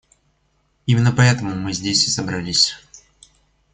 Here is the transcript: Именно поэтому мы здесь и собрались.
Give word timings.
Именно 0.87 1.11
поэтому 1.11 1.53
мы 1.55 1.73
здесь 1.73 2.07
и 2.07 2.09
собрались. 2.09 2.73